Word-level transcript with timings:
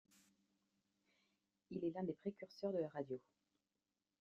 Il 1.69 1.85
est 1.85 1.91
l'un 1.91 2.01
des 2.01 2.13
précurseurs 2.23 2.73
de 2.73 2.79
la 2.79 2.87
radio. 2.89 3.21